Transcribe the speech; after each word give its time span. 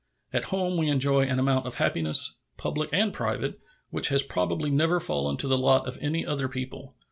At 0.33 0.45
home 0.45 0.77
we 0.77 0.89
enjoy 0.89 1.27
an 1.27 1.37
amount 1.37 1.67
of 1.67 1.75
happiness, 1.75 2.39
public 2.57 2.89
and 2.91 3.13
private, 3.13 3.59
which 3.91 4.09
has 4.09 4.23
probably 4.23 4.71
never 4.71 4.99
fallen 4.99 5.37
to 5.37 5.47
the 5.47 5.59
lot 5.59 5.87
of 5.87 5.99
any 6.01 6.25
other 6.25 6.47
people. 6.47 6.95